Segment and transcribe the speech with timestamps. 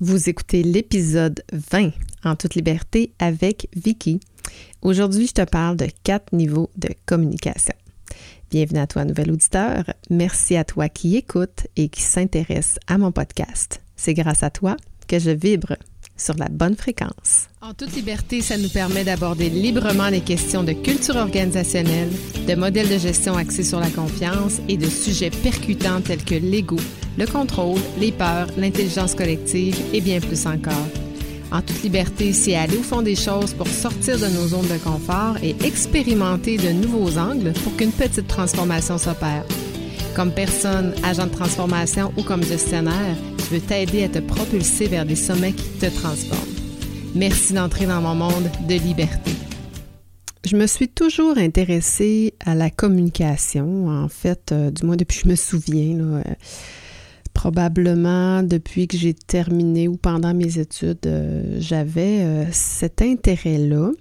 [0.00, 1.90] Vous écoutez l'épisode 20
[2.22, 4.20] en toute liberté avec Vicky.
[4.80, 7.74] Aujourd'hui, je te parle de quatre niveaux de communication.
[8.48, 9.92] Bienvenue à toi, nouvel auditeur.
[10.08, 13.82] Merci à toi qui écoute et qui s'intéresse à mon podcast.
[13.96, 14.76] C'est grâce à toi
[15.08, 15.74] que je vibre
[16.18, 17.48] sur la bonne fréquence.
[17.62, 22.10] En toute liberté, ça nous permet d'aborder librement les questions de culture organisationnelle,
[22.46, 26.76] de modèles de gestion axés sur la confiance et de sujets percutants tels que l'ego,
[27.16, 30.88] le contrôle, les peurs, l'intelligence collective et bien plus encore.
[31.50, 34.78] En toute liberté, c'est aller au fond des choses pour sortir de nos zones de
[34.78, 39.44] confort et expérimenter de nouveaux angles pour qu'une petite transformation s'opère.
[40.18, 45.06] Comme personne, agent de transformation ou comme gestionnaire, je veux t'aider à te propulser vers
[45.06, 46.56] des sommets qui te transforment.
[47.14, 49.30] Merci d'entrer dans mon monde de liberté.
[50.44, 55.24] Je me suis toujours intéressée à la communication, en fait, euh, du moins depuis que
[55.26, 56.00] je me souviens.
[56.00, 56.22] Euh,
[57.32, 63.92] probablement depuis que j'ai terminé ou pendant mes études, euh, j'avais cet intérêt-là.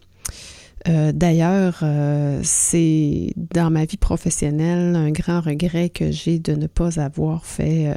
[0.88, 6.68] Euh, d'ailleurs, euh, c'est dans ma vie professionnelle un grand regret que j'ai de ne
[6.68, 7.96] pas avoir fait euh,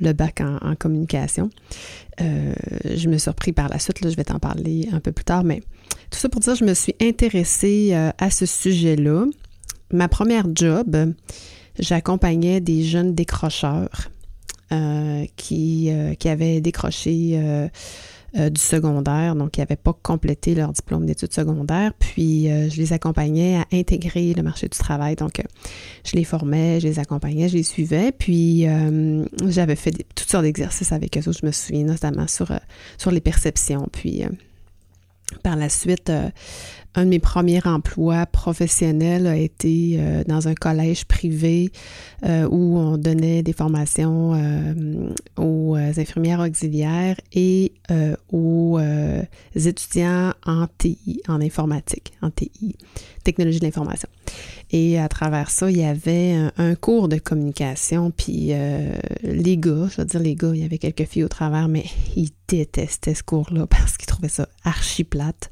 [0.00, 1.48] le bac en, communication.
[2.18, 5.24] je me suis surpris par la suite, là, je vais t'en parler un peu plus
[5.24, 5.62] tard, mais
[6.10, 9.24] tout ça pour dire, je me suis intéressée à ce sujet-là.
[9.92, 11.14] Ma première job,
[11.78, 14.10] j'accompagnais des jeunes décrocheurs
[15.36, 15.90] qui
[16.26, 17.70] avaient décroché
[18.38, 21.92] euh, du secondaire, donc ils n'avaient pas complété leur diplôme d'études secondaires.
[21.98, 25.16] Puis euh, je les accompagnais à intégrer le marché du travail.
[25.16, 25.44] Donc euh,
[26.04, 28.12] je les formais, je les accompagnais, je les suivais.
[28.12, 28.66] Puis
[29.46, 33.88] j'avais fait toutes sortes d'exercices avec eux Je me souviens notamment sur les perceptions.
[33.90, 34.22] Puis
[35.42, 36.12] par la suite,
[36.96, 41.70] un de mes premiers emplois professionnels a été euh, dans un collège privé
[42.24, 47.72] euh, où on donnait des formations euh, aux infirmières auxiliaires et
[48.32, 48.80] aux
[49.54, 52.76] étudiants en TI, en informatique, en TI,
[53.24, 54.08] technologie de l'information.
[54.70, 58.52] Et à travers ça, il y avait un, cours de communication, puis
[59.22, 61.84] les gars, je veux dire les gars, il y avait quelques filles au travers, mais
[62.16, 65.50] ils détestaient ce cours-là parce qu'ils trouvaient ça archi plate.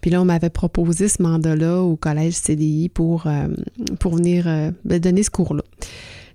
[0.00, 3.48] Puis là, on m'avait proposé ce mandat-là au collège CDI pour, euh,
[3.98, 5.62] pour venir euh, donner ce cours-là.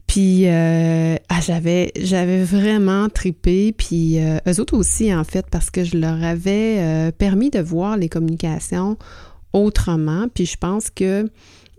[0.07, 5.83] Puis euh, ah, j'avais j'avais vraiment tripé, puis eux autres aussi en fait parce que
[5.83, 8.97] je leur avais permis de voir les communications
[9.51, 10.27] autrement.
[10.31, 11.27] Puis je pense que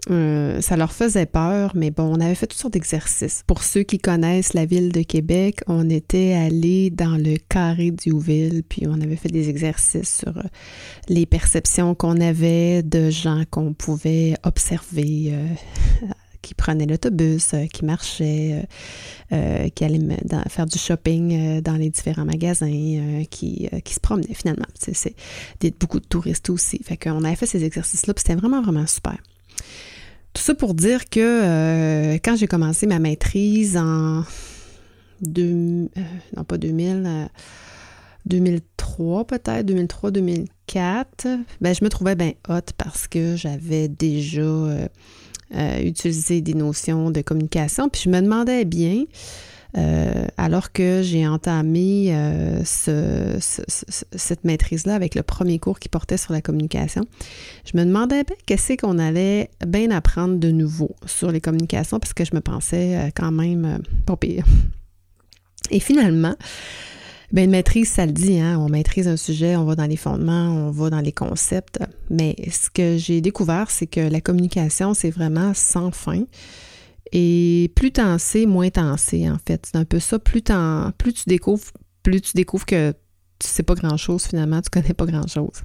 [0.08, 3.42] euh, ça leur faisait peur, mais bon, on avait fait toutes sortes d'exercices.
[3.46, 8.12] Pour ceux qui connaissent la ville de Québec, on était allé dans le carré du
[8.12, 10.42] Houville, puis on avait fait des exercices sur euh,
[11.08, 15.32] les perceptions qu'on avait de gens qu'on pouvait observer.
[15.32, 16.06] Euh,
[16.42, 18.68] qui prenaient l'autobus, qui marchaient,
[19.30, 20.16] qui allaient
[20.48, 24.66] faire du shopping dans les différents magasins, qui, qui se promenaient finalement.
[24.78, 26.80] C'est beaucoup de touristes aussi.
[26.84, 29.16] Fait qu'on avait fait ces exercices-là, puis c'était vraiment, vraiment super.
[30.36, 34.22] Tout ça pour dire que euh, quand j'ai commencé ma maîtrise en
[35.38, 35.86] euh,
[36.36, 37.30] non pas 2000,
[38.26, 40.44] 2003 euh, peut-être, 2003-2004,
[41.62, 44.90] ben, je me trouvais bien hot parce que j'avais déjà
[45.80, 47.88] utilisé des notions de communication.
[47.88, 49.04] Puis je me demandais bien
[49.76, 56.32] euh, alors que j'ai entamé euh, cette maîtrise-là avec le premier cours qui portait sur
[56.32, 57.02] la communication,
[57.70, 62.14] je me demandais bien qu'est-ce qu'on allait bien apprendre de nouveau sur les communications parce
[62.14, 64.46] que je me pensais euh, quand même pas pire.
[65.70, 66.36] Et finalement,
[67.32, 68.58] ben une maîtrise, ça le dit, hein?
[68.58, 71.80] on maîtrise un sujet, on va dans les fondements, on va dans les concepts.
[72.08, 76.22] Mais ce que j'ai découvert, c'est que la communication, c'est vraiment sans fin.
[77.18, 79.64] Et plus t'en sais, moins t'en sais, en fait.
[79.64, 80.18] C'est un peu ça.
[80.18, 81.72] Plus, tu découvres,
[82.02, 82.92] plus tu découvres que
[83.38, 85.62] tu sais pas grand-chose, finalement, tu connais pas grand-chose.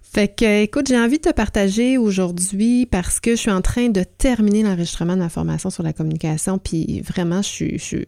[0.00, 3.90] Fait que, écoute, j'ai envie de te partager aujourd'hui parce que je suis en train
[3.90, 8.06] de terminer l'enregistrement de ma formation sur la communication, puis vraiment, je suis,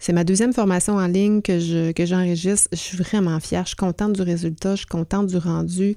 [0.00, 2.68] c'est ma deuxième formation en ligne que que j'enregistre.
[2.72, 3.62] Je suis vraiment fière.
[3.62, 4.72] Je suis contente du résultat.
[4.72, 5.94] Je suis contente du rendu.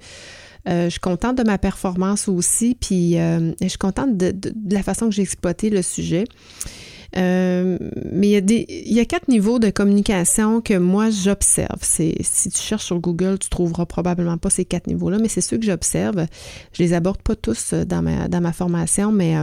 [0.68, 4.34] Euh, je suis contente de ma performance aussi, puis euh, je suis contente de,
[4.70, 6.26] la façon que j'ai exploité le sujet.
[7.18, 7.78] Euh,
[8.12, 11.82] mais il y, a quatre niveaux de communication que moi j'observe.
[11.82, 12.14] si
[12.50, 15.66] tu cherches sur Google, tu trouveras probablement pas ces quatre niveaux-là, mais c'est ceux que
[15.66, 16.26] j'observe.
[16.74, 19.34] Je les aborde pas tous dans ma, formation, mais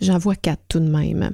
[0.00, 1.30] j'en vois quatre tout de même.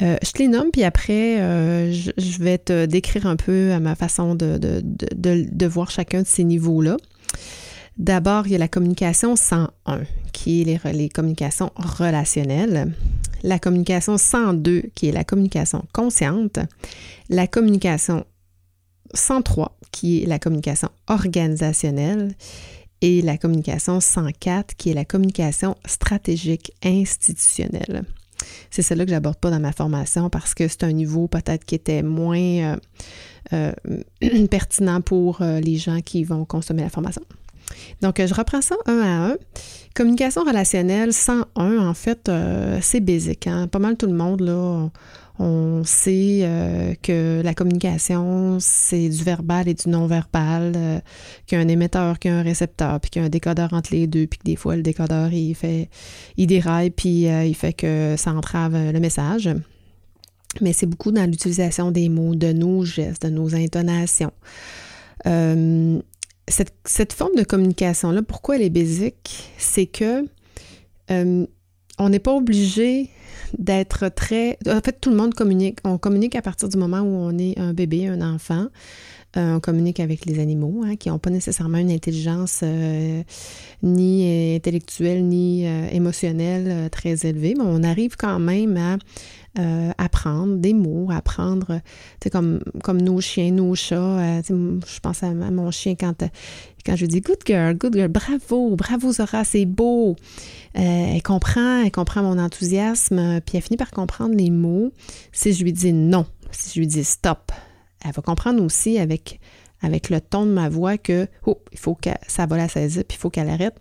[0.00, 3.80] Euh, je te les nomme, puis après, euh, je, vais te décrire un peu à
[3.80, 6.96] ma façon de, de, de, de voir chacun de ces niveaux-là.
[7.96, 10.02] D'abord, il y a la communication 101,
[10.32, 12.92] qui est les, les communications relationnelles.
[13.42, 16.60] la communication 102, qui est la communication consciente,
[17.28, 18.24] la communication
[19.14, 22.34] 103, qui est la communication organisationnelle,
[23.00, 28.04] et la communication 104, qui est la communication stratégique institutionnelle.
[28.70, 31.74] C'est celle-là que j'aborde pas dans ma formation parce que c'est un niveau peut-être qui
[31.74, 32.76] était moins euh,
[33.52, 37.22] euh, pertinent pour euh, les gens qui vont consommer la formation.
[38.00, 39.36] Donc, je reprends ça un à un.
[39.94, 42.30] Communication relationnelle 101, en fait,
[42.80, 43.46] c'est basique.
[43.46, 43.66] Hein?
[43.66, 44.88] Pas mal tout le monde, là,
[45.38, 51.00] on sait euh, que la communication, c'est du verbal et du non-verbal, euh,
[51.46, 53.30] qu'il y a un émetteur, qu'il y a un récepteur, puis qu'il y a un
[53.30, 55.90] décodeur entre les deux, puis que des fois, le décodeur, il fait,
[56.36, 59.48] il déraille, puis euh, il fait que ça entrave le message.
[60.60, 64.32] Mais c'est beaucoup dans l'utilisation des mots, de nos gestes, de nos intonations.
[65.24, 69.52] Cette, cette, forme de communication-là, pourquoi elle est basique?
[69.58, 70.24] C'est que
[71.98, 73.10] on n'est pas obligé
[73.56, 74.58] d'être très...
[74.66, 75.78] En fait, tout le monde communique.
[75.84, 78.68] On communique à partir du moment où on est un bébé, un enfant.
[79.36, 83.22] Euh, on communique avec les animaux, hein, qui n'ont pas nécessairement une intelligence euh,
[83.82, 88.96] ni intellectuelle ni euh, émotionnelle très élevée, mais on arrive quand même à
[89.98, 91.80] apprendre des mots, apprendre,
[92.20, 94.40] tu comme, comme nos chiens, nos chats.
[94.46, 96.22] je pense à, mon chien quand,
[96.86, 100.14] quand je lui dis Good girl, good girl, bravo, bravo Zora, c'est beau.
[100.74, 104.92] elle comprend, elle comprend mon enthousiasme, puis elle finit par comprendre les mots.
[105.32, 107.50] Si je lui dis non, si je lui dis stop,
[108.04, 109.40] elle va comprendre aussi avec,
[109.82, 113.04] avec le ton de ma voix que oh, il faut que ça va la saisir,
[113.06, 113.74] puis il faut qu'elle arrête.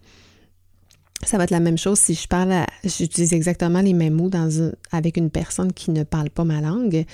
[1.24, 2.54] Ça va être la même chose si je parle,
[2.84, 4.30] j'utilise exactement les mêmes mots
[4.92, 7.06] avec une personne qui ne parle pas ma langue.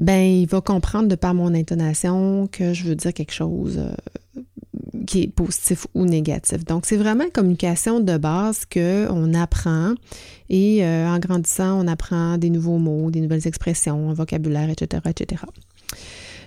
[0.00, 4.42] Ben, il va comprendre de par mon intonation que je veux dire quelque chose euh,
[5.06, 6.64] qui est positif ou négatif.
[6.64, 9.94] Donc, c'est vraiment une communication de base qu'on apprend
[10.48, 15.02] et euh, en grandissant, on apprend des nouveaux mots, des nouvelles expressions, un vocabulaire, etc.,
[15.06, 15.42] etc.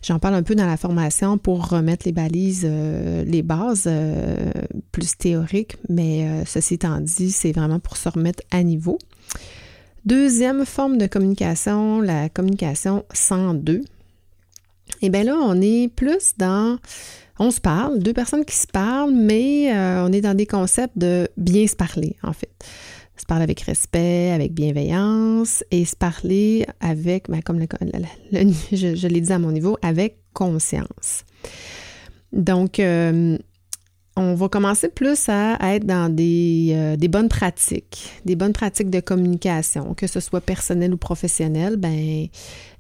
[0.05, 4.51] J'en parle un peu dans la formation pour remettre les balises, euh, les bases euh,
[4.91, 8.97] plus théoriques, mais euh, ceci étant dit, c'est vraiment pour se remettre à niveau.
[10.05, 13.81] Deuxième forme de communication, la communication 102.
[15.01, 16.77] Et bien là, on est plus dans,
[17.39, 21.29] on se parle, deux personnes qui se parlent, mais on est dans des concepts de
[21.37, 22.51] bien se parler, en fait
[23.17, 27.59] se parler avec respect, avec bienveillance et se parler avec, ben, comme
[28.31, 31.23] je, l'ai dit à mon niveau, avec conscience.
[32.31, 33.37] Donc, euh,
[34.15, 38.99] on va commencer plus à, être dans euh, des, bonnes pratiques, des bonnes pratiques de
[38.99, 41.77] communication, que ce soit personnel ou professionnel.
[41.77, 42.27] Ben,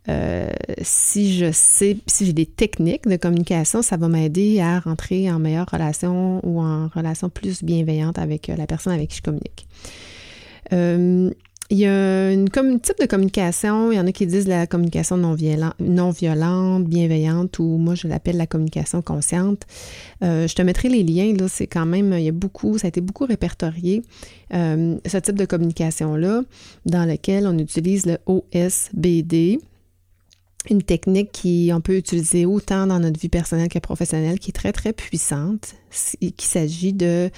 [0.09, 0.49] euh,
[0.81, 5.39] si je sais, si j'ai des techniques de communication, ça va m'aider à rentrer en
[5.39, 9.67] meilleure relation ou en relation plus bienveillante avec la personne avec qui je communique.
[10.71, 11.29] Euh,
[11.69, 15.17] il y a une, type de communication, il y en a qui disent la communication
[15.17, 19.63] non, violente, non violente, bienveillante, ou moi je l'appelle la communication consciente.
[20.23, 22.85] Euh, je te mettrai les liens, là, c'est quand même, il y a beaucoup, ça
[22.85, 24.03] a été beaucoup répertorié,
[24.53, 26.43] euh, ce type de communication-là,
[26.85, 29.59] dans lequel on utilise le OSBD,
[30.69, 34.53] une technique qui on peut utiliser autant dans notre vie personnelle que professionnelle, qui est
[34.53, 35.75] très très puissante.
[36.21, 37.29] Il s'agit de,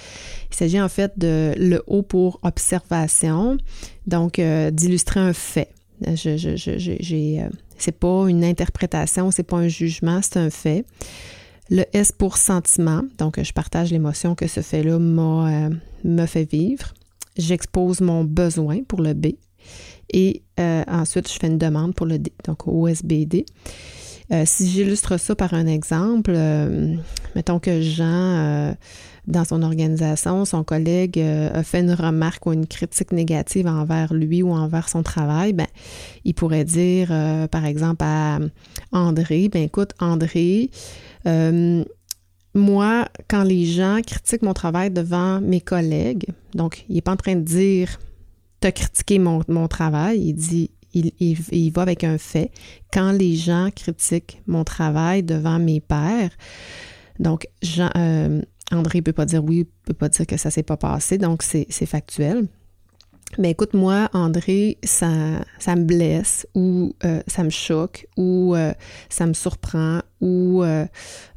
[0.50, 3.58] il s'agit en fait de le haut pour observation,
[4.06, 5.70] donc euh, d'illustrer un fait.
[6.02, 10.84] Je, je, je, euh, c'est pas une interprétation, c'est pas un jugement, c'est un fait.
[11.68, 15.70] Le S pour sentiment, donc je partage l'émotion que ce fait-là m'a, euh,
[16.04, 16.94] me fait vivre.
[17.36, 19.28] J'expose mon besoin pour le B.
[20.10, 23.46] Et euh, ensuite, je fais une demande pour le D, donc OSBD.
[24.32, 26.96] Euh, si j'illustre ça par un exemple, euh,
[27.36, 28.74] mettons que Jean,
[29.28, 34.42] dans son organisation, son collègue a fait une remarque ou une critique négative envers lui
[34.42, 35.66] ou envers son travail, ben,
[36.24, 37.08] il pourrait dire,
[37.50, 38.38] par exemple, à
[38.92, 40.70] André, ben écoute, André,
[42.56, 47.16] moi, quand les gens critiquent mon travail devant mes collègues, donc il n'est pas en
[47.16, 47.98] train de dire
[48.60, 50.20] t'as critiqué mon, travail.
[50.20, 52.50] Il dit, il, il, va avec un fait.
[52.92, 56.30] Quand les gens critiquent mon travail devant mes pairs,
[57.18, 57.48] donc
[57.78, 60.76] euh, André ne peut pas dire oui, ne peut pas dire que ça s'est pas
[60.76, 62.48] passé, donc c'est factuel.
[63.38, 65.10] Mais écoute, moi, André, ça,
[65.58, 68.72] ça me blesse ou euh, ça me choque ou euh,
[69.08, 70.62] ça me surprend ou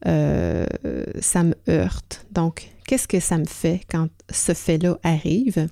[0.03, 2.25] ça me heurte.
[2.31, 5.67] Donc, qu'est-ce que ça me fait quand ce fait-là arrive?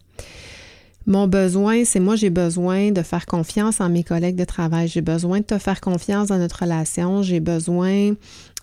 [1.08, 4.90] Mon besoin, c'est moi, j'ai besoin de faire confiance en mes collègues de travail.
[4.90, 7.24] J'ai besoin de te faire confiance dans notre relation.
[7.24, 8.12] J'ai besoin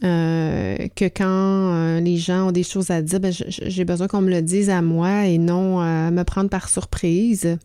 [0.04, 4.20] euh, que quand euh, les gens ont des choses à dire, ben, j'ai besoin qu'on
[4.20, 7.56] me le dise à moi et non à me prendre par surprise.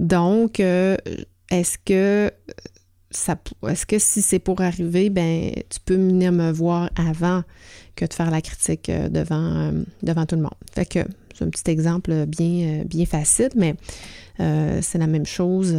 [0.00, 0.96] Donc, euh,
[1.52, 2.32] est-ce que
[3.10, 7.42] est-ce que si c'est pour arriver, ben tu peux venir me voir avant
[7.96, 9.72] que de faire la critique devant,
[10.02, 10.54] devant tout le monde.
[10.72, 11.00] Fait que
[11.34, 13.74] c'est un petit exemple bien, bien facile, mais
[14.38, 15.74] c'est la même chose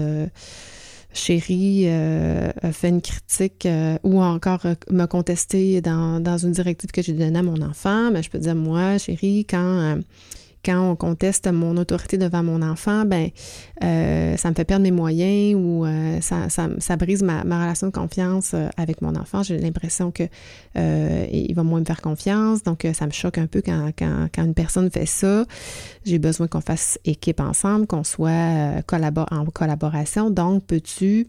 [1.13, 6.51] chérie euh, a fait une critique euh, ou encore euh, m'a contesté dans, dans, une
[6.51, 9.99] directive que j'ai donnée à mon enfant, mais je peux dire, moi, chérie, quand
[10.63, 13.29] quand on conteste mon autorité devant mon enfant, ben
[13.83, 18.51] euh, ça me fait perdre mes moyens ou euh, ça, brise ma, relation de confiance
[18.53, 19.41] euh, avec mon enfant.
[19.41, 20.23] J'ai l'impression que
[20.75, 22.63] il va moins me faire confiance.
[22.63, 23.91] Donc, ça me choque un peu quand,
[24.37, 25.45] une personne fait ça.
[26.05, 28.81] J'ai besoin qu'on fasse équipe ensemble, qu'on soit
[29.31, 30.29] en collaboration.
[30.29, 31.27] Donc, peux-tu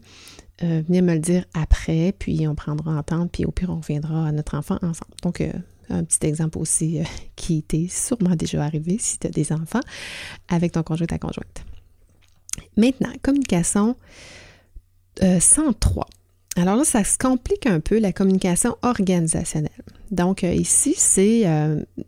[0.61, 4.31] venir me le dire après, puis on prendra entente, puis au pire, on reviendra à
[4.31, 5.13] notre enfant ensemble?
[5.23, 5.43] Donc,
[5.91, 7.03] un petit exemple aussi euh,
[7.35, 9.81] qui t'est sûrement déjà arrivé si tu as des enfants
[10.47, 11.63] avec ton conjoint, ta conjointe.
[12.77, 13.95] Maintenant, communication
[15.19, 16.05] 103.
[16.05, 19.71] Euh, Alors là, ça se complique un peu la communication organisationnelle.
[20.09, 21.45] Donc euh, ici, c'est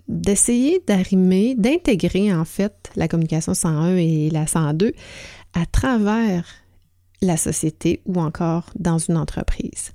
[0.07, 4.93] d'essayer d'arrimer, d'intégrer en fait la communication 101 et la 102
[5.53, 6.45] à travers
[7.21, 9.93] la société ou encore dans une entreprise.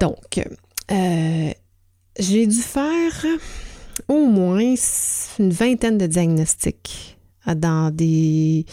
[0.00, 0.40] Donc,
[2.20, 3.26] j'ai dû faire
[4.08, 4.74] au moins
[5.38, 7.18] une vingtaine de diagnostics
[7.56, 8.66] dans des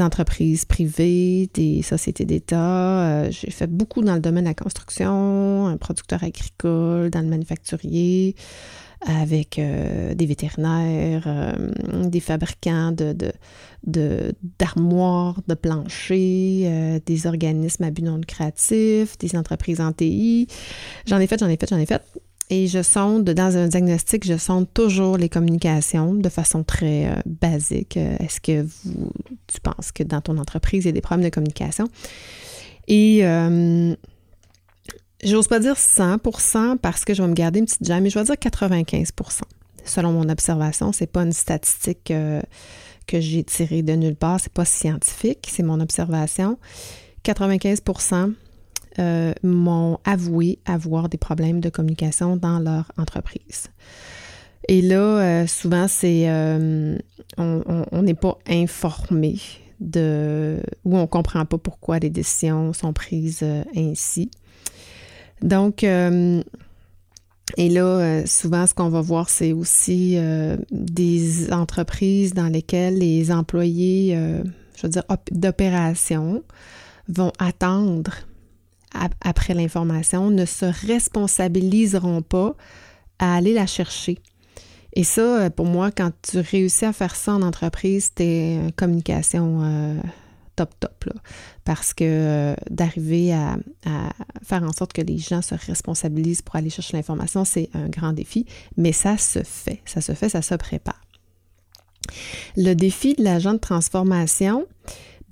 [0.00, 3.24] entreprises privées, des sociétés d'État.
[3.24, 7.28] Euh, j'ai fait beaucoup dans le domaine de la construction, un producteur agricole, dans le
[7.28, 8.34] manufacturier,
[9.04, 11.52] avec euh, des vétérinaires, euh,
[12.06, 12.94] des fabricants
[13.84, 20.46] d'armoires, de, planchers, des organismes à but non lucratif, des entreprises en TI.
[21.06, 22.02] J'en ai fait, j'en ai fait, j'en ai fait.
[22.54, 27.14] Et je sonde, dans un diagnostic, je sonde toujours les communications de façon très euh,
[27.24, 27.96] basique.
[27.96, 29.10] Euh, est-ce que vous,
[29.46, 31.88] tu penses que dans ton entreprise, il y a des problèmes de communication?
[32.88, 33.96] Et euh,
[35.24, 38.18] j'ose pas dire 100% parce que je vais me garder une petite jambe, mais je
[38.18, 39.40] vais dire 95%.
[39.86, 42.12] Selon mon observation, c'est pas une statistique
[43.06, 46.58] que j'ai tirée de nulle part, c'est pas scientifique, c'est mon observation.
[47.24, 48.34] 95%
[48.98, 53.68] euh, m'ont avoué avoir des problèmes de communication dans leur entreprise.
[54.68, 56.98] Et là, euh, souvent, c'est euh,
[57.38, 59.36] on n'est pas informé
[59.80, 63.44] de ou on ne comprend pas pourquoi les décisions sont prises
[63.74, 64.30] ainsi.
[65.40, 70.18] Donc, et là, souvent, ce qu'on va voir, c'est aussi
[70.70, 74.14] des entreprises dans lesquelles les employés,
[74.76, 76.44] je veux dire, d'opération
[77.08, 78.12] vont attendre
[79.20, 82.54] après l'information ne se responsabiliseront pas
[83.18, 84.18] à aller la chercher.
[84.94, 88.72] Et ça, euh, pour moi, quand tu réussis à faire ça en entreprise, c'est une
[88.72, 89.94] communication euh,
[90.56, 91.04] top top.
[91.64, 93.56] Parce que euh, d'arriver à,
[94.42, 98.12] faire en sorte que les gens se responsabilisent pour aller chercher l'information, c'est un grand
[98.12, 98.46] défi.
[98.76, 99.80] Mais ça se fait.
[99.86, 101.00] Ça se fait, ça se prépare.
[102.56, 104.66] Le défi de l'agent de transformation,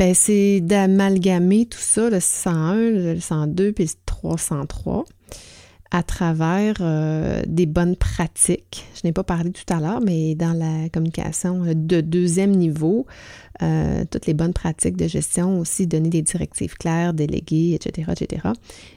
[0.01, 5.05] ben, c'est d'amalgamer tout ça, le 101, le 102 puis le 303
[5.91, 8.87] à travers euh, des bonnes pratiques.
[8.95, 13.05] Je n'ai pas parlé tout à l'heure, mais dans la communication de deuxième niveau,
[13.61, 18.49] euh, toutes les bonnes pratiques de gestion, aussi donner des directives claires, déléguer, etc., etc.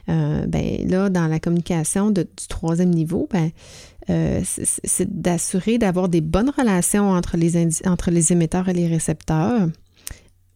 [0.08, 3.50] Euh, ben, là, dans la communication du troisième niveau, ben,
[4.06, 9.68] c'est d'assurer d'avoir des bonnes relations entre les, entre les émetteurs et les récepteurs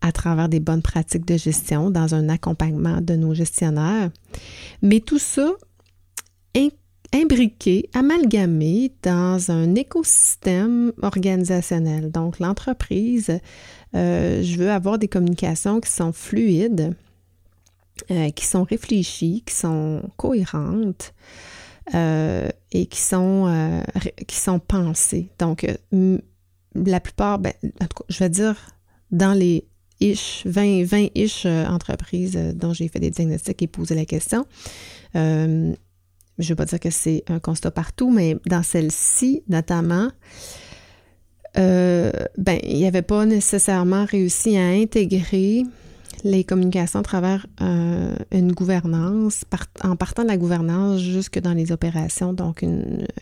[0.00, 4.10] à travers des bonnes pratiques de gestion, dans un accompagnement de nos gestionnaires.
[4.82, 5.50] Mais tout ça
[7.12, 12.10] imbriqué, amalgamé dans un écosystème organisationnel.
[12.10, 13.40] Donc, l'entreprise,
[13.94, 16.94] euh, je veux avoir des communications qui sont fluides,
[18.10, 21.14] euh, qui sont réfléchies, qui sont cohérentes.
[21.94, 23.82] Euh, et qui sont,
[24.26, 25.30] qui sont pensées.
[25.38, 25.66] Donc,
[26.74, 27.54] la plupart, ben,
[28.10, 28.56] je vais dire,
[29.10, 29.66] dans les
[30.00, 34.04] ish, 20, 20 ish euh, entreprises euh, dont j'ai fait des diagnostics et posé la
[34.04, 34.46] question.
[35.16, 35.72] Euh,
[36.38, 40.10] je ne veux pas dire que c'est un constat partout, mais dans celle-ci, notamment,
[41.56, 45.64] ben, il n'y avait pas nécessairement réussi à intégrer
[46.22, 49.44] les communications à travers une gouvernance,
[49.82, 52.64] en partant de la gouvernance jusque dans les opérations, donc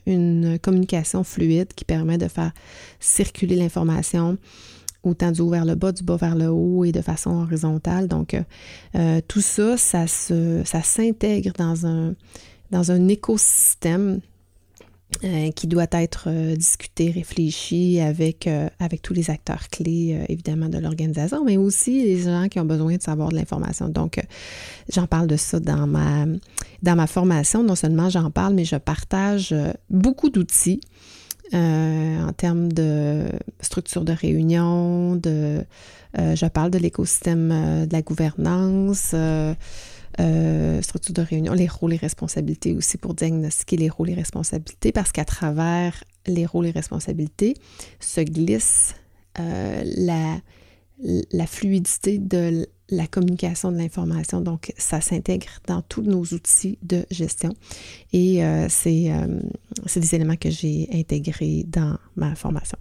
[0.04, 2.52] une communication fluide qui permet de faire
[3.00, 4.36] circuler l'information
[5.06, 8.08] autant du haut vers le bas, du bas vers le haut et de façon horizontale.
[8.08, 8.36] Donc,
[9.28, 12.14] tout ça, ça, ça s'intègre dans un,
[12.70, 14.20] dans un écosystème
[15.24, 20.68] euh, qui doit être euh, discuté, réfléchi avec, euh, avec tous les acteurs clés, évidemment,
[20.68, 23.88] de l'organisation, mais aussi les gens qui ont besoin de savoir de l'information.
[23.88, 24.20] Donc,
[24.92, 26.26] j'en parle de ça dans ma,
[26.82, 27.62] dans ma formation.
[27.62, 29.54] Non seulement j'en parle, mais je partage
[29.88, 30.80] beaucoup d'outils
[31.52, 33.26] en termes de
[33.60, 35.64] structure de réunion, de,
[36.16, 39.14] je parle de l'écosystème de la gouvernance.
[40.18, 44.90] Euh, structure de réunion, les rôles et responsabilités aussi pour diagnostiquer les rôles et responsabilités,
[44.90, 47.54] parce qu'à travers les rôles et responsabilités
[48.00, 48.94] se glisse
[49.38, 50.38] euh, la,
[51.32, 54.40] la fluidité de la communication de l'information.
[54.40, 57.52] Donc, ça s'intègre dans tous nos outils de gestion.
[58.12, 59.10] Et euh, c'est
[59.96, 62.78] des éléments que j'ai intégrés dans ma formation.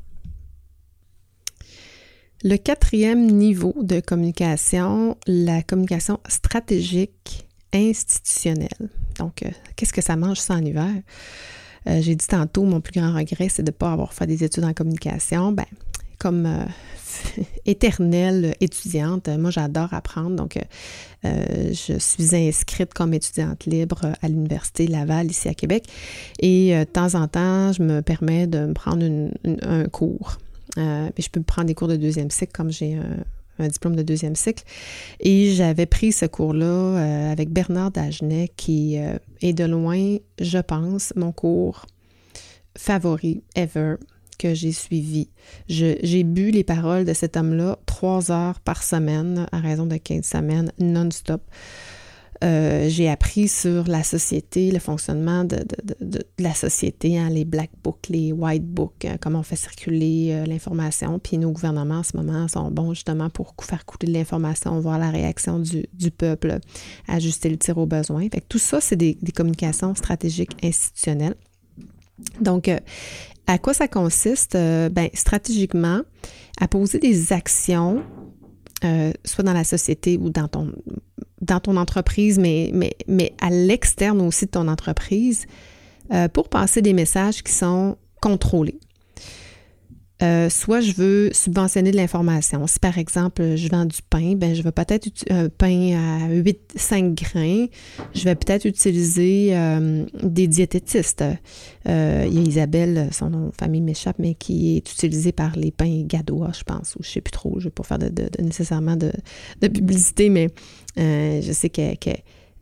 [2.44, 8.90] Le quatrième niveau de communication, la communication stratégique institutionnelle.
[9.18, 10.94] Donc, euh, qu'est-ce que ça mange en hiver?
[11.88, 14.44] Euh, j'ai dit tantôt, mon plus grand regret, c'est de ne pas avoir fait des
[14.44, 15.52] études en communication.
[15.52, 15.66] Ben,
[16.25, 20.36] comme euh, éternelle étudiante, moi j'adore apprendre.
[20.36, 20.58] Donc,
[21.24, 25.86] je suis inscrite comme étudiante libre à l'Université Laval, ici à Québec.
[26.39, 29.03] Et de temps en temps, je me permets de me prendre
[29.63, 30.38] un cours
[30.77, 32.96] euh, je peux prendre des cours de deuxième cycle comme j'ai
[33.60, 34.63] un, diplôme de deuxième cycle.
[35.20, 40.58] Et j'avais pris ce cours-là euh, avec Bernard Dagenet, qui euh, est de loin, je
[40.58, 41.86] pense, mon cours
[42.77, 43.96] favori ever
[44.38, 45.30] que j'ai suivi.
[45.68, 50.25] J'ai bu les paroles de cet homme-là trois heures par semaine à raison de 15
[50.25, 51.42] semaines non-stop.
[52.44, 55.65] Euh, j'ai appris sur la société, le fonctionnement de,
[56.38, 60.46] la société, hein, les black books, les white books, hein, comment on fait circuler euh,
[60.46, 61.18] l'information.
[61.20, 65.12] Puis nos gouvernements en ce moment sont bons justement pour faire couler l'information, voir la
[65.12, 66.60] réaction du, peuple,
[67.08, 68.27] ajuster le tir au besoin.
[68.30, 71.36] Fait tout ça, c'est des, communications stratégiques institutionnelles.
[72.39, 72.80] Donc, euh,
[73.48, 74.54] à quoi ça consiste?
[74.54, 76.02] ben, stratégiquement,
[76.60, 78.04] à poser des actions
[79.24, 80.72] soit dans la société ou dans ton,
[81.42, 85.46] dans ton entreprise, mais, mais, mais à l'externe aussi de ton entreprise,
[86.14, 88.80] euh, pour passer des messages qui sont contrôlés.
[90.23, 92.65] Euh, soit je veux subventionner de l'information.
[92.67, 96.73] Si par exemple je vends du pain, ben je vais peut-être un pain à 8,
[96.75, 97.65] 5 grains.
[98.13, 101.23] Je vais peut-être utiliser euh, des diététistes.
[101.86, 105.71] il y a Isabelle, son nom de famille m'échappe, mais qui est utilisée par les
[105.71, 107.60] pains Gadois, je pense, ou je sais plus trop.
[107.60, 109.12] Je ne vais pas faire de, nécessairement de,
[109.67, 110.49] publicité, mais
[110.97, 111.97] euh, je sais qu'elle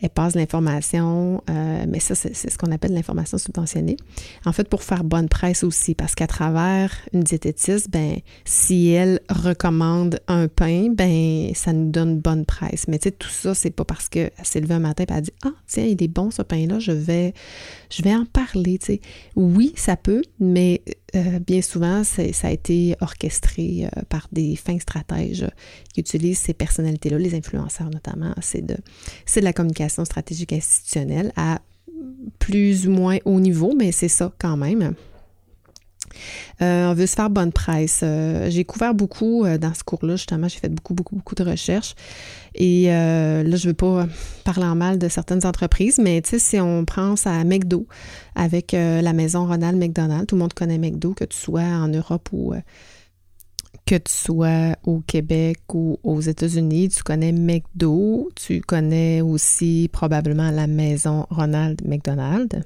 [0.01, 3.95] elle passe l'information, euh, mais ça, c'est ce qu'on appelle l'information subventionnée.
[4.45, 9.21] En fait, pour faire bonne presse aussi, parce qu'à travers une diététiste, ben, si elle
[9.29, 12.87] recommande un pain, ben, ça nous donne bonne presse.
[12.89, 15.17] Mais tu sais, tout ça, c'est pas parce qu'elle s'est levée un matin et elle
[15.17, 17.33] a dit Ah, tiens, il est bon ce pain-là, je vais,
[17.95, 18.79] je vais en parler.
[19.35, 20.81] Oui, ça peut, mais
[21.15, 25.47] euh, bien souvent, ça a été orchestré euh, par des fins stratèges
[25.93, 28.33] qui utilisent ces personnalités-là, les influenceurs notamment.
[28.41, 31.61] C'est de, de la communication stratégique institutionnelle à
[32.39, 34.95] plus ou moins haut niveau, mais c'est ça quand même.
[36.61, 38.01] Euh, on veut se faire bonne presse.
[38.03, 40.47] Euh, j'ai couvert beaucoup euh, dans ce cours-là, justement.
[40.47, 41.95] J'ai fait beaucoup, beaucoup, beaucoup de recherches.
[42.55, 44.05] Et là, je ne veux pas
[44.43, 47.87] parler en mal de certaines entreprises, mais tu sais, si on pense à McDo
[48.35, 52.29] avec la maison Ronald McDonald, tout le monde connaît McDo, que tu sois en Europe
[52.31, 52.53] ou
[53.87, 60.51] que tu sois au Québec ou aux États-Unis, tu connais McDo, tu connais aussi probablement
[60.51, 62.63] la maison Ronald McDonald.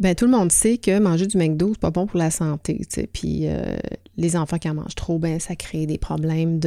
[0.00, 2.80] Ben, tout le monde sait que manger du McDo, c'est pas bon pour la santé.
[3.12, 3.76] Puis euh,
[4.16, 6.58] les enfants qui en mangent trop, ben, ça crée des problèmes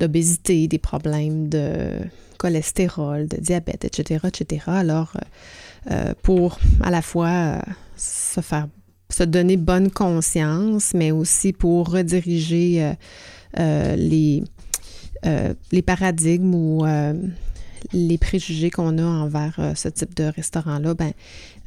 [0.00, 1.98] d'obésité, des problèmes de
[2.38, 4.26] cholestérol, de diabète, etc.
[4.28, 4.64] etc.
[4.68, 7.60] Alors, euh, euh, pour à la fois
[7.96, 8.68] se faire
[9.10, 12.92] se donner bonne conscience, mais aussi pour rediriger
[13.56, 14.42] les,
[15.22, 16.84] les paradigmes ou
[17.92, 21.12] les préjugés qu'on a envers euh, ce type de restaurant-là, ben,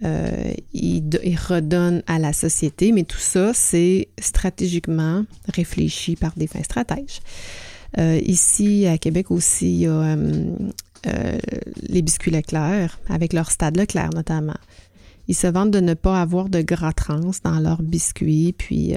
[0.04, 1.04] euh, il,
[1.48, 7.20] redonne à la société, mais tout ça, c'est stratégiquement réfléchi par des fins stratèges.
[7.98, 10.16] Euh, ici, à Québec aussi, il y a
[11.82, 14.58] les biscuits Leclerc, avec leur stade Leclerc notamment.
[15.28, 18.96] Ils se vantent de ne pas avoir de gras trans dans leurs biscuits, puis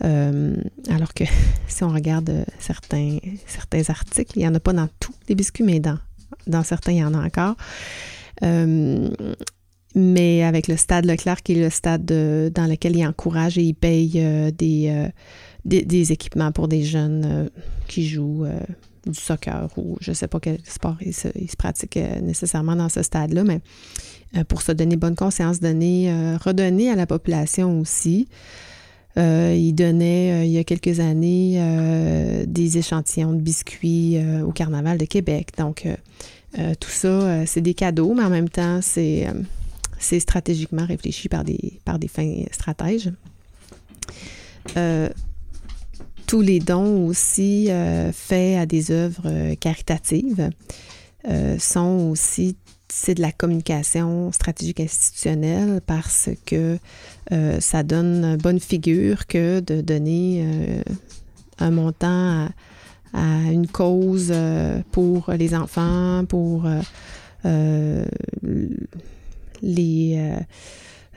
[0.00, 1.24] alors que
[1.68, 5.64] si on regarde certains, certains articles, il n'y en a pas dans tous les biscuits,
[5.64, 5.98] mais dans
[6.46, 7.56] dans certains, il y en a encore.
[8.42, 9.08] Euh,
[9.94, 13.74] mais avec le stade Leclerc, qui est le stade dans lequel il encourage et il
[13.74, 14.12] paye
[14.56, 15.10] des,
[15.66, 17.50] des, équipements pour des jeunes
[17.88, 18.46] qui jouent
[19.06, 23.02] du soccer ou je ne sais pas quel sport il se, pratique nécessairement dans ce
[23.02, 23.60] stade-là, mais
[24.44, 26.10] pour se donner bonne conscience, donner,
[26.42, 28.28] redonner à la population aussi.
[29.18, 34.52] Euh, il donnait, euh, il y a quelques années, euh, des échantillons de biscuits au
[34.52, 35.50] Carnaval de Québec.
[35.58, 35.86] Donc,
[36.80, 39.26] tout ça, c'est des cadeaux, mais en même temps, c'est
[40.20, 43.10] stratégiquement réfléchi par des, par des fins stratèges.
[46.26, 47.68] tous les dons aussi
[48.12, 50.50] faits à des œuvres caritatives
[51.58, 52.56] sont aussi
[52.94, 56.78] c'est de la communication stratégique institutionnelle parce que
[57.32, 60.82] euh, ça donne bonne figure que de donner euh,
[61.58, 62.48] un montant
[63.14, 66.68] à, une cause euh, pour les enfants, pour
[69.62, 70.36] les,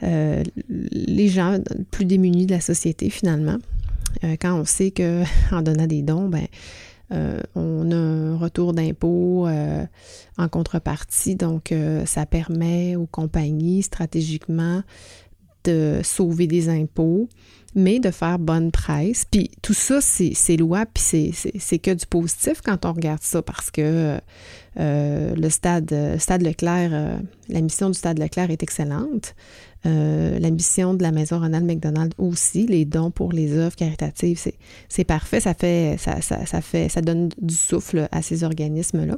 [0.00, 1.58] les gens
[1.90, 3.58] plus démunis de la société finalement.
[4.40, 6.46] quand on sait qu'en donnant des dons, ben,
[7.12, 9.84] euh, on a un retour d'impôt euh,
[10.38, 14.82] en contrepartie, donc euh, ça permet aux compagnies stratégiquement
[15.64, 17.28] de sauver des impôts,
[17.74, 19.24] mais de faire bonne presse.
[19.24, 23.70] Puis tout ça, c'est loi, puis c'est que du positif quand on regarde ça, parce
[23.72, 24.20] que
[24.76, 29.34] le stade, stade Leclerc, la mission du stade Leclerc est excellente.
[29.86, 34.40] Euh, l'ambition de la maison Ronald McDonald aussi, les dons pour les œuvres caritatives,
[34.88, 39.16] c'est parfait, ça fait, ça, ça, fait, ça donne du souffle à ces organismes-là.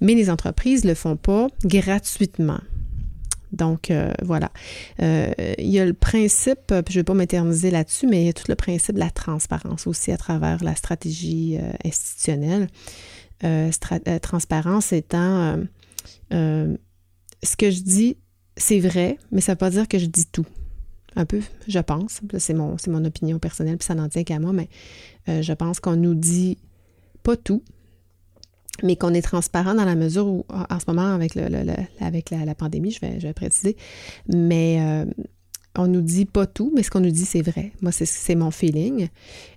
[0.00, 2.60] Mais les entreprises ne le font pas gratuitement.
[3.52, 4.50] Donc, euh, voilà.
[5.00, 8.28] Euh, il y a le principe, je ne vais pas m'éterniser là-dessus, mais il y
[8.28, 12.68] a tout le principe de la transparence aussi à travers la stratégie institutionnelle.
[14.22, 15.58] transparence étant
[16.30, 18.16] ce que je dis
[18.56, 20.46] c'est vrai, mais ça ne veut pas dire que je dis tout.
[21.16, 22.20] Un peu, je pense.
[22.38, 24.68] C'est mon, opinion personnelle, puis ça n'en tient qu'à moi, mais
[25.28, 26.58] euh, je pense qu'on nous dit
[27.22, 27.62] pas tout,
[28.82, 33.00] mais qu'on est transparent dans la mesure où, en ce moment, avec, la, pandémie, je
[33.00, 33.76] vais, préciser,
[34.28, 35.04] mais euh,
[35.76, 37.72] on nous dit pas tout, mais ce qu'on nous dit, c'est vrai.
[37.80, 39.08] Moi, c'est mon feeling.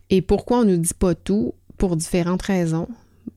[0.10, 1.54] Et pourquoi on nous dit pas tout?
[1.78, 2.88] Pour différentes raisons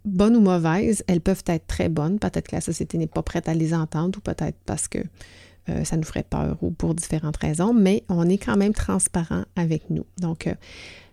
[0.04, 2.18] bonnes ou mauvaises, elles peuvent être très bonnes.
[2.18, 4.98] Peut-être que la société n'est pas prête à les entendre ou peut-être parce que
[5.68, 9.44] euh, ça nous ferait peur ou pour différentes raisons, mais on est quand même transparent
[9.56, 10.06] avec nous.
[10.18, 10.54] Donc, euh,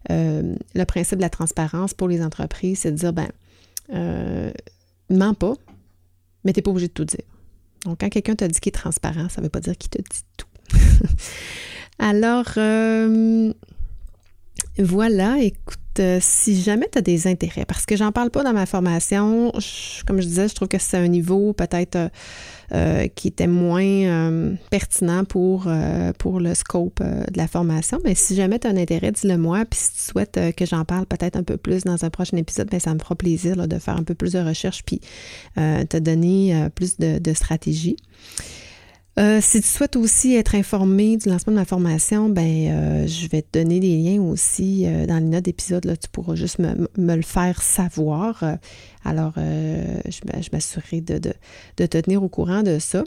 [0.10, 3.30] euh, le principe de la transparence pour les entreprises, c'est de dire, ben,
[5.10, 5.54] mens pas,
[6.44, 7.26] mais tu n'es pas obligé de tout dire.
[7.86, 10.02] Donc, quand quelqu'un te dit qu'il est transparent, ça ne veut pas dire qu'il te
[10.02, 10.48] dit tout.
[12.00, 12.52] Alors,
[14.80, 18.54] voilà, écoute, euh, si jamais tu as des intérêts, parce que j'en parle pas dans
[18.54, 19.52] ma formation,
[20.06, 22.10] comme je disais, je trouve que c'est un niveau peut-être euh,
[22.74, 25.68] euh, qui était moins pertinent pour,
[26.18, 29.64] pour le scope de la formation, mais si jamais tu as un intérêt, dis-le moi,
[29.66, 32.70] puis si tu souhaites que j'en parle peut-être un peu plus dans un prochain épisode,
[32.70, 35.00] bien, ça me fera plaisir de faire un peu plus de recherche puis
[35.56, 37.98] te donner plus de, de stratégie.
[39.20, 43.28] Euh, si tu souhaites aussi être informé du lancement de ma formation, ben euh, je
[43.28, 45.98] vais te donner des liens aussi euh, dans les notes d'épisode.
[46.00, 48.44] Tu pourras juste me, le faire savoir.
[49.04, 51.34] alors, je, m'assurerai de, de,
[51.86, 53.04] te tenir au courant de ça.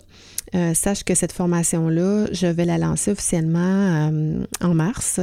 [0.75, 4.11] sache que cette formation-là, je vais la lancer officiellement
[4.61, 5.21] en mars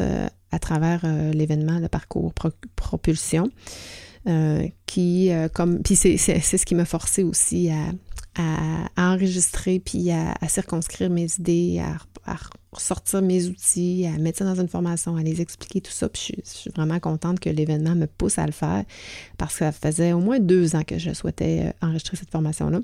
[0.51, 2.33] à travers l'événement, le parcours
[2.75, 3.49] propulsion.
[4.85, 7.91] qui, comme, puis c'est ce qui m'a forcé aussi à,
[8.37, 12.37] à, enregistrer puis à, circonscrire mes idées, à, à,
[12.77, 16.09] sortir mes outils, à mettre ça dans une formation, à les expliquer, tout ça.
[16.09, 18.83] Puis je, suis vraiment contente que l'événement me pousse à le faire
[19.37, 22.79] parce que ça faisait au moins deux ans que je souhaitais euh, enregistrer cette formation-là.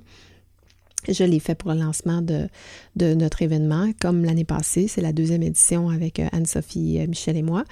[1.09, 2.47] Je l'ai fait pour le lancement de,
[2.95, 4.87] de notre événement, comme l'année passée.
[4.87, 7.65] C'est la deuxième édition avec euh, Anne-Sophie, euh, Michel et moi,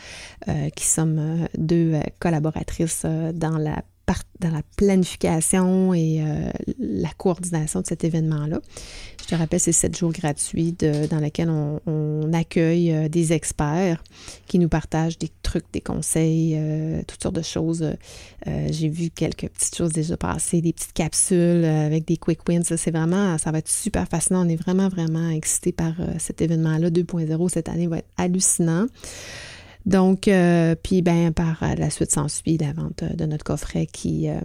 [0.76, 3.84] qui sommes deux collaboratrices dans la
[4.40, 8.60] dans la planification et euh, la coordination de cet événement-là.
[9.22, 10.76] Je te rappelle, c'est sept jours gratuits
[11.10, 11.80] dans lesquels on,
[12.34, 14.04] accueille euh, des experts
[14.48, 17.86] qui nous partagent des trucs, des conseils, euh, toutes sortes de choses.
[18.46, 22.64] J'ai vu quelques petites choses déjà passer, des petites capsules avec des quick wins.
[22.64, 24.46] C'est vraiment, ça va être super fascinant.
[24.46, 26.90] On est vraiment, vraiment excités par cet événement-là.
[26.90, 28.88] 2.0 cette année va être hallucinant.
[29.86, 34.40] Donc, euh, puis ben, par la suite s'ensuit la vente de notre coffret qui n'est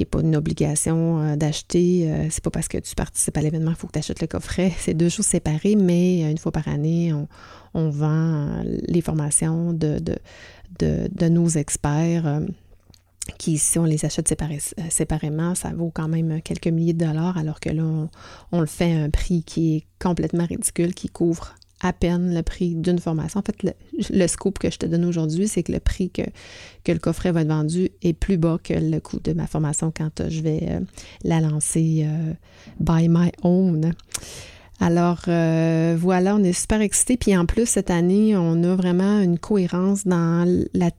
[0.00, 2.10] euh, pas une obligation euh, d'acheter.
[2.30, 4.72] c'est pas parce que tu participes à l'événement qu'il faut que tu achètes le coffret.
[4.78, 11.08] C'est deux choses séparées, mais une fois par année, on, vend les formations de, de,
[11.12, 12.40] de, nos experts
[13.38, 14.32] qui, si on les achète
[14.88, 18.08] séparément, ça vaut quand même quelques milliers de dollars, alors que là,
[18.50, 22.42] on le fait à un prix qui est complètement ridicule, qui couvre à peine le
[22.42, 23.40] prix d'une formation.
[23.40, 23.74] En fait,
[24.10, 26.22] le, scoop que je te donne aujourd'hui, c'est que le prix que,
[26.90, 30.20] le coffret va être vendu est plus bas que le coût de ma formation quand
[30.20, 30.80] euh, je vais euh,
[31.22, 32.32] la lancer euh,
[32.80, 33.92] by my own.
[34.78, 37.16] Alors voilà, on est super excités.
[37.16, 40.90] Puis en plus, cette année, on a vraiment une cohérence dans la,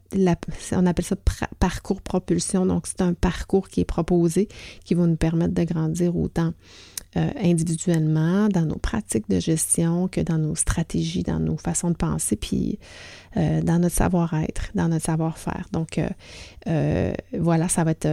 [0.72, 1.14] on appelle ça
[1.60, 2.66] parcours propulsion.
[2.66, 4.48] Donc, c'est un parcours qui est proposé
[4.84, 6.54] qui va nous permettre de grandir autant
[7.16, 11.96] euh, individuellement, dans nos pratiques de gestion, que dans nos stratégies, dans nos façons de
[11.96, 12.78] penser, puis
[13.38, 15.68] euh, dans notre savoir-être, dans notre savoir-faire.
[15.72, 15.98] Donc,
[16.66, 18.08] euh, voilà, ça va être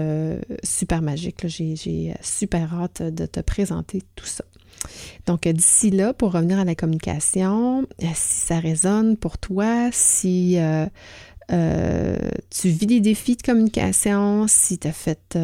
[0.64, 1.46] super magique.
[1.46, 4.46] J'ai super hâte de te présenter tout ça.
[5.26, 10.58] Donc, d'ici là, pour revenir à la communication, si ça résonne pour toi, si
[11.50, 15.38] tu vis des défis de communication, si tu as fait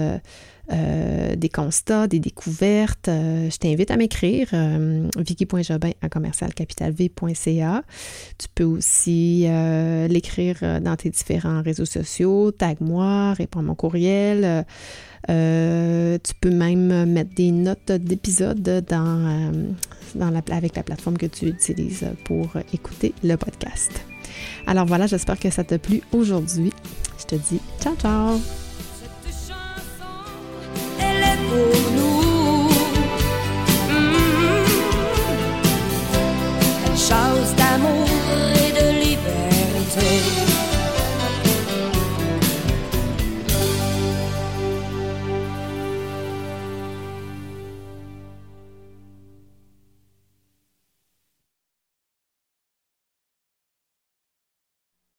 [0.72, 5.08] euh, des constats, des découvertes, euh, je t'invite à m'écrire euh.
[8.38, 9.48] Tu peux aussi
[10.10, 14.66] l'écrire dans tes différents réseaux sociaux, tag-moi, réponds à mon courriel.
[15.28, 19.52] tu peux même mettre des notes d'épisode dans,
[20.16, 23.92] dans avec la plateforme que tu utilises pour écouter le podcast.
[24.68, 26.72] Alors voilà, j'espère que ça t'a plu aujourd'hui.
[27.20, 28.71] Je te dis ciao ciao!
[31.54, 32.01] Oh, no.